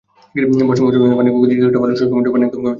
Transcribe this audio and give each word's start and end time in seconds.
বর্ষা 0.61 0.83
মৌসুমে 0.85 1.17
পানির 1.17 1.33
গতি 1.35 1.53
কিছুটা 1.57 1.79
বাড়লেও 1.81 1.97
শুষ্ক 1.99 2.11
মৌসুমে 2.13 2.33
পানি 2.33 2.43
একদম 2.45 2.53
কমে 2.53 2.63
যায়। 2.63 2.69